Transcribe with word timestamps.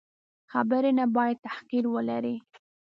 خبرې 0.51 0.91
نه 0.99 1.05
باید 1.15 1.37
تحقیر 1.47 1.85
ولري. 1.93 2.35